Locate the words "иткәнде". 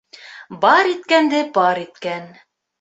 0.95-1.43